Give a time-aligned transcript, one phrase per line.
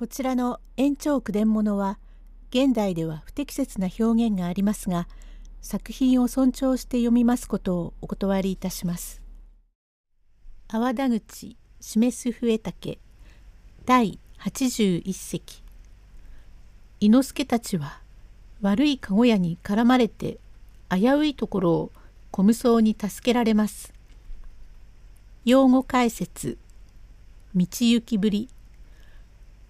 [0.00, 1.98] こちらの延長句伝物は
[2.48, 5.06] 現代では不適切な表現がありますが
[5.60, 9.20] 作品を尊重して読みますことをお断りいたします。
[10.68, 12.98] 阿波田口示す笛竹
[13.84, 15.62] 第81席
[17.00, 18.00] 伊之助たちは
[18.62, 20.38] 悪い籠屋に絡まれて
[20.88, 21.92] 危ういところを
[22.30, 23.92] 小無双に助けられます。
[25.44, 26.56] 用語解説
[27.54, 28.48] 道行きぶり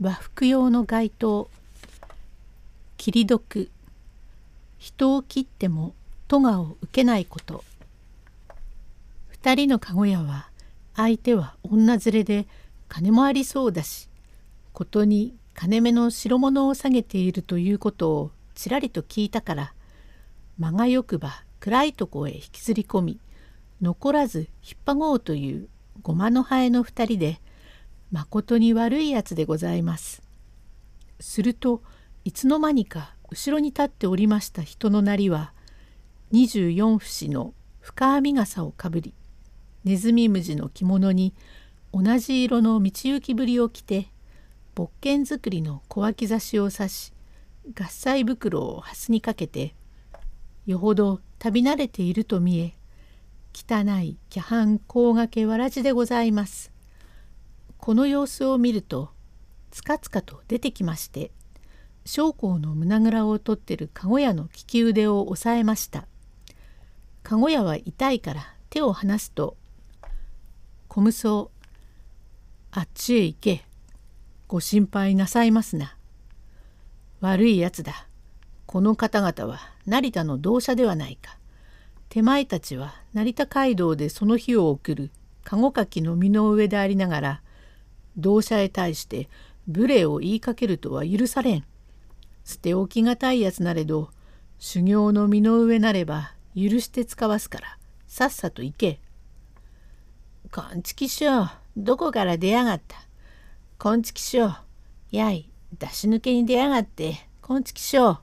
[0.01, 1.51] 和服用の街灯
[2.97, 3.71] 切り毒。
[4.79, 5.95] 人を切っても
[6.27, 7.63] 咎を受けないこと。
[9.29, 10.49] 二人の籠屋は
[10.97, 12.47] 相手は女連れで
[12.89, 14.09] 金もありそうだし
[14.73, 19.75] ことに金目の代物を下げているということをちらりと聞いたから
[20.59, 23.21] 間がよくば暗いとこへ引きずり込み
[23.81, 25.69] 残らず引っ張ごうという
[26.03, 27.41] ごまのハエの二人で
[28.11, 30.23] まことに悪いやつでございます。
[31.21, 31.83] すると
[32.25, 35.53] いつの間にか後ろに立っておりました人のなりは
[36.33, 39.15] 24節の深編み笠をかぶり
[39.85, 41.35] ネズミムジの着物に
[41.93, 44.09] 同じ色の道行きぶりを着て
[44.75, 47.13] 勃剣作りの小脇差しを刺し
[47.75, 49.75] 合菜袋を蓮にかけて
[50.67, 52.75] よほど旅慣れていると見え
[53.53, 56.71] 汚いキャハン甲掛けわらじでございます。
[57.81, 59.11] この様子を見ると
[59.71, 61.31] つかつかと出てきまして
[62.05, 66.07] 将校の胸ぐらを取ってる籠屋の利き腕を押さえました。
[67.23, 69.57] 籠屋は痛いから手を離すと
[70.89, 71.49] 「小無双
[72.73, 73.65] あっちへ行け
[74.49, 75.97] ご心配なさいますな。
[77.21, 78.07] 悪いやつだ。
[78.67, 81.39] この方々は成田の同社ではないか。
[82.09, 85.11] 手前たちは成田街道でその日を送る
[85.45, 87.43] 籠かきの身の上でありながら
[88.17, 89.29] 同社へ対して
[89.67, 91.65] 無礼を言いかけるとは許されん。
[92.45, 94.11] 捨て置きがたいやつなれど
[94.59, 99.01] 修行の身の上なれば許して使わすからさっさと行け。
[100.51, 102.97] こんちきしょうどこから出やがった？
[103.79, 104.57] こんちきしょう
[105.13, 105.49] やい
[105.79, 108.19] 出し抜けに出やがってこんちきしょう。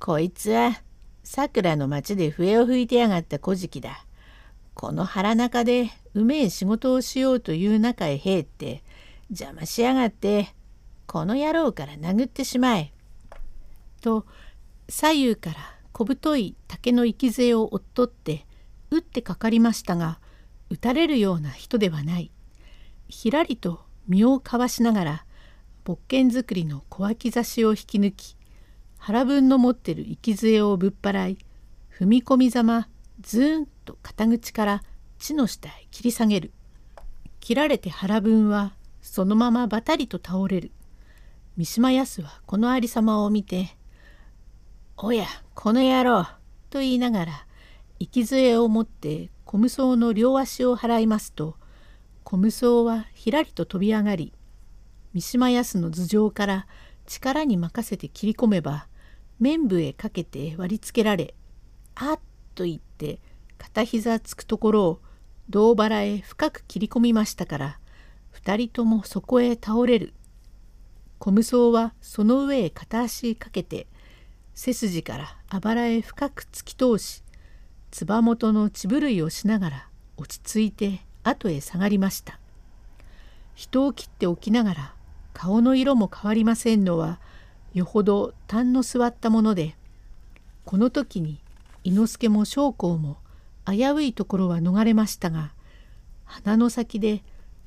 [0.00, 0.80] こいつは
[1.22, 4.04] 桜の町で笛を吹いてやがった小じだ。
[4.78, 8.84] この腹中でうめえ仕事をしようという中へ入って
[9.28, 10.54] 邪魔しやがって
[11.08, 12.92] この野郎から殴ってしまえ。
[14.00, 14.24] と
[14.88, 15.56] 左右から
[15.90, 18.46] 小太い竹の息杖を追っとって
[18.92, 20.20] 打ってかかりましたが
[20.70, 22.30] 打たれるような人ではない。
[23.08, 25.24] ひらりと身をかわしながら
[25.82, 28.36] 勃剣作りの小脇差しを引き抜き
[28.96, 31.38] 腹分の持ってる息杖をぶっ払い
[31.98, 32.88] 踏み込みざま
[33.20, 34.82] ずーんと肩口から
[35.18, 36.52] 地の下へ切り下げる。
[37.40, 40.72] 切られて腹分はそのままばたりと倒れる。
[41.56, 43.76] 三島康はこのありさまを見て
[44.98, 46.24] 「おやこの野郎」
[46.70, 47.46] と言いながら
[47.98, 51.56] 息杖を持って小無双の両足を払いますと
[52.22, 54.32] 小無双はひらりと飛び上がり
[55.14, 56.66] 三島康の頭上から
[57.06, 58.86] 力に任せて切り込めば
[59.40, 61.34] 綿部へかけて割りつけられ
[61.96, 62.20] 「あっ」
[62.54, 63.20] と言って
[63.58, 65.00] 片膝つくところを
[65.50, 67.78] 胴腹へ深く切り込みましたから
[68.30, 70.14] 二人ともそこへ倒れる。
[71.18, 73.88] 小無双はその上へ片足かけて
[74.54, 77.24] 背筋からあばらへ深く突き通し
[77.90, 82.38] つば元の血震いをしながら落ち着いて後へ下がりました。
[83.54, 84.94] 人を切っておきながら
[85.32, 87.18] 顔の色も変わりませんのは
[87.74, 89.74] よほど痰の座ったもので
[90.64, 91.40] この時に
[91.82, 93.16] 伊之助も将校も
[93.70, 95.52] 危ういところは逃れましたが
[96.24, 97.22] 鼻の先で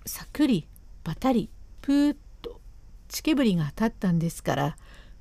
[0.05, 0.67] さくり
[1.03, 1.49] ばたり
[1.81, 2.59] ぷーっと
[3.07, 4.77] 血けぶりが立ったんですから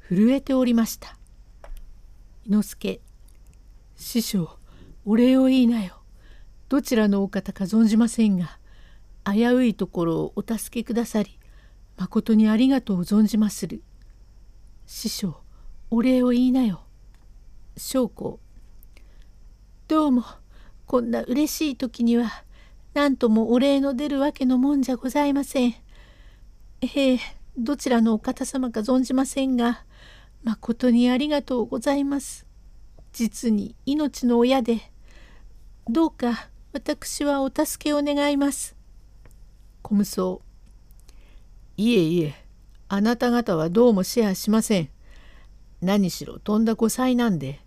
[0.09, 1.17] 震えておりました。
[2.47, 3.01] 伊之助
[3.97, 4.49] 師匠
[5.05, 6.01] お礼を言いなよ。
[6.69, 8.59] どちらのお方か存じませんが
[9.25, 11.39] 危ういところをお助けくださり
[11.97, 13.83] まことにありがとう存じまする。
[14.87, 15.37] 師匠
[15.91, 16.81] お礼を言いなよ。
[17.77, 18.41] 将校
[19.89, 20.40] どうも
[20.91, 22.43] こんな嬉しい時には
[22.95, 25.75] 何ともお礼の出るわけのもんじゃございません。
[26.81, 27.21] ええ
[27.57, 29.85] どちらのお方様か存じませんが
[30.43, 32.45] まことにありがとうございます。
[33.13, 34.81] 実に命の親で
[35.89, 38.75] どうか私はお助けを願います。
[39.83, 40.39] 小無双
[41.77, 42.35] いえいえ
[42.89, 44.89] あなた方はどうもシェアしません。
[45.83, 47.61] 何しろとんだご災難で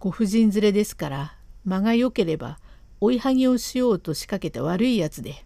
[0.00, 1.37] ご婦人連れですから
[1.68, 2.58] 間が良ければ
[3.00, 5.44] 追いはぎをしようと仕掛けた悪いやつで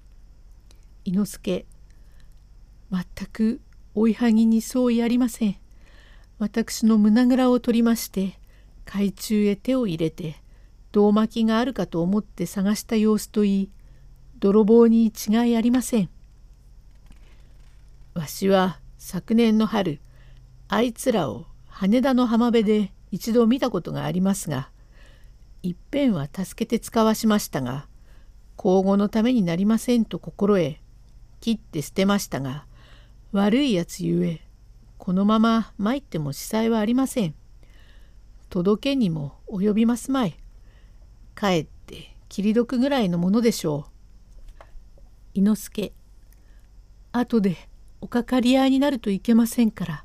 [1.05, 1.67] 伊之助
[2.91, 3.61] 全く
[3.95, 5.57] 追いはぎに相違ありません。
[6.39, 8.39] 私の胸ぐらを取りまして
[8.85, 10.37] 海中へ手を入れて
[10.91, 13.71] 胴巻きがあるかと思って探した様子といい
[14.39, 16.09] 泥棒に違いありません。
[18.15, 20.01] わしは昨年の春
[20.69, 24.71] あいつらを羽田の浜辺で一度見たことがありますが
[25.63, 27.87] いっぺんは助けて使わしましたが
[28.57, 30.77] 交互のためになりませんと心得
[31.41, 32.67] 切って捨てましたが
[33.33, 34.41] 悪いやつゆえ
[34.99, 37.35] このまま参っても司祭はありません。
[38.51, 40.39] 届けにも及びますまい。
[41.35, 44.63] かえって切り毒ぐらいのものでしょう。
[45.35, 45.93] 伊之助
[47.11, 47.57] 後で
[48.01, 50.05] おかかり合いになるといけませんから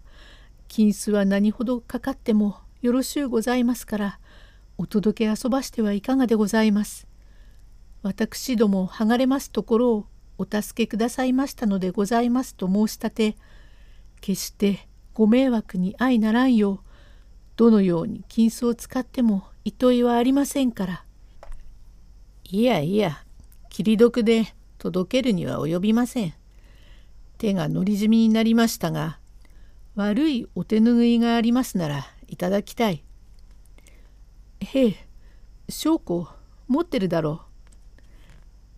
[0.68, 4.20] 金子は何ほどかかってもよろしゅうございますから
[4.78, 7.08] お届け遊ばしてはいかがでございます。
[8.04, 10.06] 私ども剥がれますところを
[10.38, 13.38] お助けくださいましたのでございますと申し立て
[14.22, 16.80] 決してご迷惑に相ならんよう
[17.56, 21.04] どのように金子を使っても糸いはありませんから。
[22.50, 23.24] いやいや
[23.70, 26.34] 切り毒で届けるには及びません。
[27.40, 29.20] 手が乗り染みになりましたが
[29.96, 33.04] 悪いお手ぬぐいがありますならいただきたい。
[34.60, 34.96] へえ
[35.70, 36.28] 証拠
[36.68, 37.42] 持ってるだろ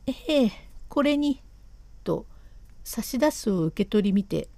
[0.08, 0.12] う。
[0.12, 0.52] へえ
[0.88, 1.42] これに」
[2.04, 2.26] と
[2.84, 4.50] 差し出すを受け取り見て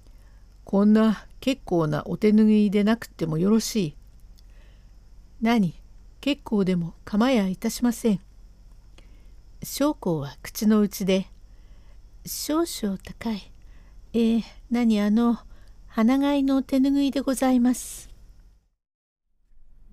[0.64, 3.96] 「こんな結構なお手ぬぐいでなくてもよろしい。
[5.40, 5.74] 何
[6.20, 8.20] 結構でも構やいたしません。
[9.62, 11.26] 将校は口の内で
[12.26, 13.52] 「少々高い。
[14.12, 15.38] えー、何あの
[15.86, 18.08] 花貝の手ぬぐいでございます。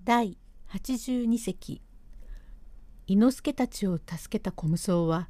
[0.02, 0.36] 第
[0.74, 1.80] 82席
[3.06, 5.28] 伊之助たちを助けた小無双は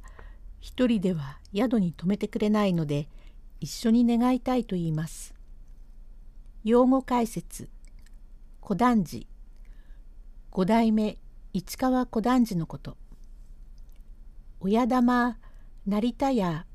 [0.59, 3.07] 一人では宿に泊めてくれないので
[3.59, 5.35] 一緒に願いたいと言います。
[6.63, 7.69] 用語解説。
[8.59, 9.27] 小団次
[10.49, 11.19] 五代目
[11.53, 12.97] 市川小団次のこと。
[14.61, 15.37] 親玉
[15.85, 16.65] 成田屋。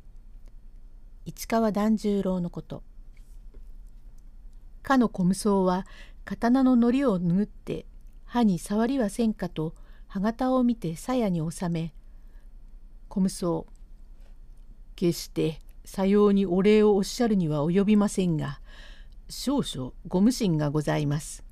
[1.25, 2.85] 市川團十郎のこと。
[4.85, 5.89] かの小無双は
[6.25, 7.87] 刀の糊を拭って
[8.31, 9.75] 歯に触りはせんかと
[10.07, 11.93] 歯型を見て鞘に収め
[13.09, 13.65] 小無双
[14.95, 18.61] 決してさようにお礼をおっしゃるには及びませんが
[19.29, 21.43] 少々ご無心がございます。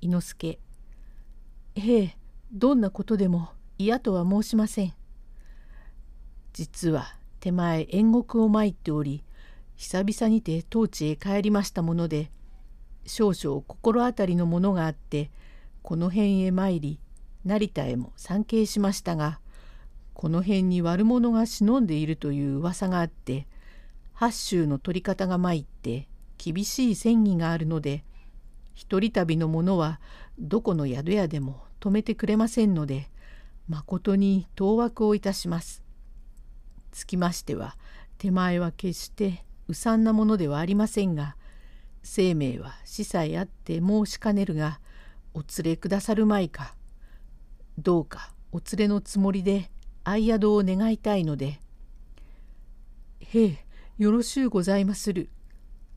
[0.00, 0.58] 伊之助
[1.74, 2.16] ええ
[2.50, 4.94] どんなことでも嫌とは申しません。
[6.54, 9.22] 実は手前縁国を参っており
[9.76, 12.30] 久々にて当地へ帰りましたもので
[13.04, 15.30] 少々心当たりのものがあって
[15.82, 17.00] この辺へ参り
[17.44, 19.40] 成田へも参詣しましたが
[20.14, 23.46] この辺に悪者が忍んでいるという噂があって
[24.12, 28.04] 八州の取り方が参って厳しい戦議があるので
[28.74, 30.00] 一人旅の者は
[30.38, 33.08] どこの宿屋でも泊めてくれませんので
[33.68, 35.82] まことに当惑をいたします。
[36.92, 37.76] つきましては
[38.18, 41.36] 手前は決してうさんなものではありませんが
[42.02, 44.80] 生命は死さえあって申しかねるが
[45.34, 46.74] お連れくださるまいか？
[47.78, 48.32] どうか？
[48.52, 49.70] お連れのつもりで
[50.04, 51.60] 相宿を願いたいので
[53.20, 53.64] 「へえ
[53.96, 55.30] よろしゅうございまする」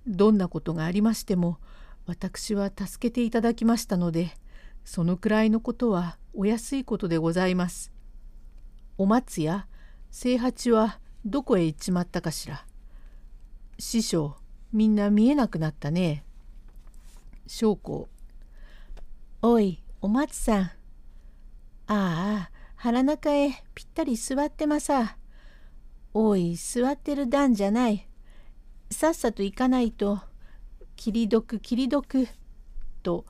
[0.06, 1.58] どんなことがありましても
[2.06, 4.38] 私は助けていただきましたので
[4.86, 7.92] そのくらいのことはお安いことでございます。
[8.98, 9.68] お松や
[10.12, 12.66] 清八はどこへ行っちまったかしら。
[13.80, 14.36] 師匠
[14.72, 16.24] みんな見えなくなったね。
[17.48, 18.10] 将校
[19.46, 20.62] おいお松さん。
[20.62, 20.72] あ
[21.88, 25.18] あ腹中へぴったり座ってまさ。
[26.14, 28.08] おい座ってる段じゃない。
[28.90, 30.22] さっさと行かないと
[30.96, 32.26] 切り毒切り毒
[33.04, 33.26] と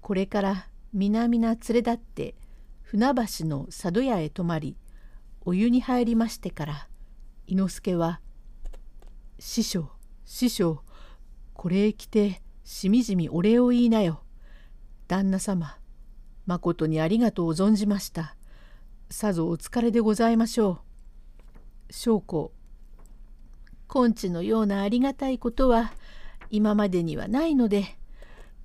[0.00, 2.34] これから皆々連れ立って
[2.82, 4.76] 船橋の佐渡屋へ泊まり
[5.42, 6.88] お湯に入りましてから
[7.46, 8.20] 伊之助は
[9.38, 9.88] 「師匠
[10.24, 10.82] 師匠
[11.52, 14.23] これへ来てしみじみお礼を言いなよ
[15.08, 15.78] 旦那様
[16.46, 18.36] まことにありがとう存じました。
[19.10, 20.78] さぞお疲れでございましょう」
[21.92, 22.52] 将校
[23.94, 25.92] 根治のようなありがたいことは
[26.50, 27.96] 今までにはないので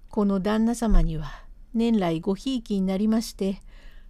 [0.09, 1.27] この旦那様には
[1.73, 3.61] 年来ごひいきになりまして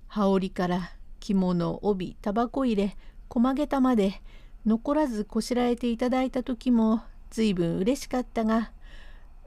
[0.07, 4.21] 羽織から着物帯タバコ入れ駒げたまで
[4.65, 8.71] 残らずこしらえていただいた時も随分嬉しかったが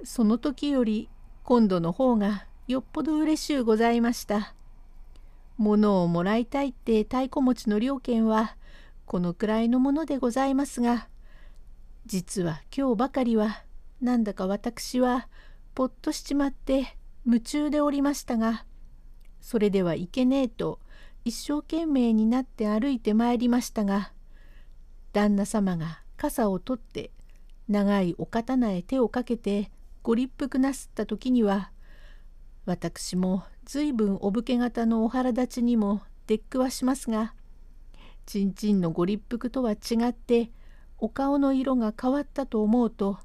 [0.04, 1.08] その時より
[1.44, 4.54] 今度の方がよっぽど嬉しゅうございました。
[5.58, 8.56] 物をもらいたいって太鼓持ちの料金は
[9.04, 11.06] このくらいのものでございますが
[12.06, 13.62] 実は今日ばかりは
[14.00, 15.28] なんだか私は
[15.74, 18.64] ぽっとしちまって夢中でおりましたが
[19.42, 20.78] それではいけねえと
[21.26, 24.12] 一生懸命になって歩いてまいりましたが
[25.12, 27.10] 旦那様が傘を取って
[27.68, 29.70] 長いお刀へ手をかけて
[30.02, 31.70] ご立腹なすった時には
[32.64, 37.34] 私も随分お武家方のお腹立ちにも出くわしますが
[38.24, 39.76] ちんちんのご立腹とは違
[40.08, 40.50] って
[40.98, 43.18] お顔の色が変わったと思うと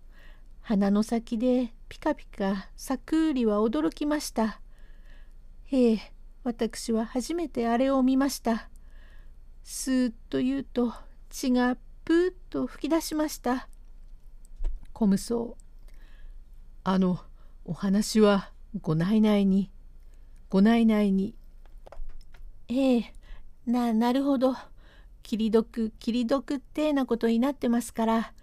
[0.62, 4.60] 鼻の先でピカピカさくうりは驚きました。
[5.66, 6.00] へえ
[6.44, 8.70] 私は初めてあれを見ました。
[9.64, 10.94] スーッと言うと
[11.30, 13.70] 血がプーッと吹き出しました。
[14.94, 15.56] 小無双
[16.84, 17.20] あの
[17.64, 19.72] お話はご内々に。
[20.50, 21.36] ご内々に。
[22.68, 23.14] ええ
[23.66, 24.56] ななるほど。
[25.24, 28.34] 切り毒切り毒ってなことになってますから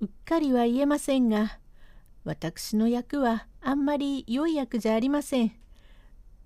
[0.00, 1.60] うっかりは言えませんが
[2.24, 5.52] 私の役はあんまり良い役じゃありません。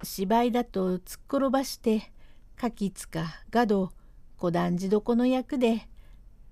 [0.02, 2.12] 芝居だと突っ転ばして
[2.56, 3.90] 柿塚画道
[4.36, 5.88] 小団次床の役で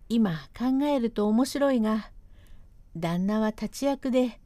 [0.08, 2.10] 今考えると面白いが
[2.96, 4.40] 旦那は立役で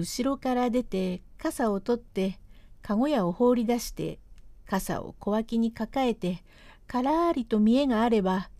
[0.00, 2.40] 後ろから出て傘を取って
[2.82, 4.18] 籠屋を放り出して
[4.66, 6.42] 傘を小脇に抱えて
[6.86, 8.50] からりと見栄があれば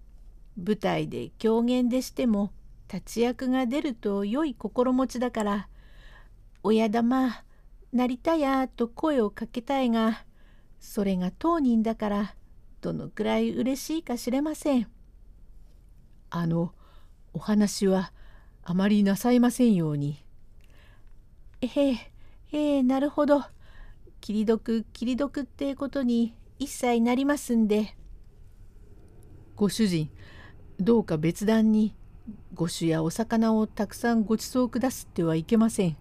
[0.57, 2.53] 舞台で狂言でしても
[2.93, 5.69] 立ち役が出ると良い心持ちだから
[6.63, 7.45] 「親玉
[7.93, 10.25] なりたや」と声をかけたいが
[10.79, 12.35] それが当人だから
[12.81, 14.89] どのくらい嬉しいかしれません。
[16.31, 16.73] あの
[17.33, 18.13] お話は
[18.63, 20.25] あまりなさいませんように。
[21.63, 22.13] ええ
[22.53, 23.45] ええなるほど。
[24.21, 27.97] 切り毒切り毒ってことに一切なりますんで。
[29.57, 30.11] ご主人
[30.79, 31.95] どうか別段に
[32.55, 35.97] ご酒やお魚をたくさんご馳走くだすってはいけません。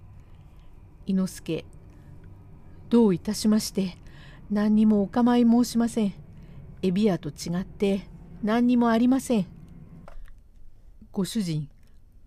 [1.05, 1.65] 伊之助
[2.89, 3.97] どういたしまして
[4.49, 6.13] 何にもお構い申しません。
[6.81, 8.07] エビ屋と違って
[8.41, 9.45] 何にもありません。
[11.11, 11.67] ご主人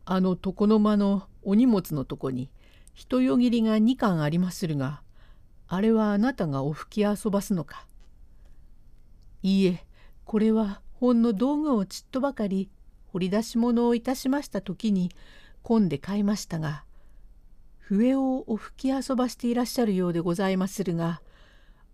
[0.04, 2.50] あの床の間のお荷物のとこに
[2.92, 5.02] 人よぎりが2貫ありまするが
[5.66, 7.86] あれはあなたがお吹き遊ばすのか？
[9.42, 9.86] いいえ
[10.24, 12.70] これはほんの道具をちっとばかり
[13.12, 15.10] 掘り出し物をいたしました時に
[15.62, 16.84] 混んで買いましたが
[17.78, 21.22] 笛をお吹き遊ばしていらっしゃるようでございまするが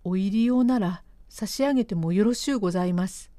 [0.05, 3.31] お入り用なら差し上げてもよろしゅうございます。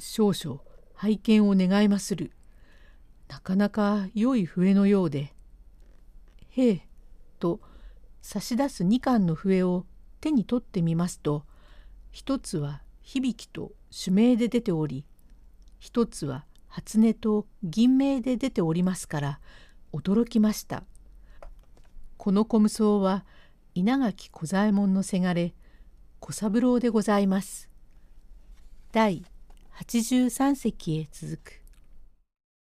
[0.00, 0.60] 少々
[0.94, 2.32] 拝見を願いまする。
[3.28, 5.34] なかなか良い笛のようで。
[6.58, 6.80] へえ、
[7.38, 7.60] と
[8.20, 9.86] 差し出す2巻の笛を
[10.20, 11.44] 手に取ってみますと、
[12.10, 15.04] 一つは響と主名で出ており、
[15.78, 19.40] 一つは初音と銀名で出ておりますから
[19.92, 20.82] 驚きました。
[22.16, 23.24] この小無双は
[23.76, 25.54] 稲垣小左衛門のせがれ
[26.18, 27.70] 小三郎でございます。
[28.90, 29.22] 第
[29.76, 31.57] 83席へ続く。